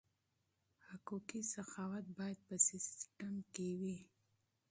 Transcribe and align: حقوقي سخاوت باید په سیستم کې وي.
حقوقي 0.89 1.41
سخاوت 1.53 2.05
باید 2.17 2.39
په 2.47 2.55
سیستم 2.69 3.33
کې 3.53 3.67
وي. 3.79 3.97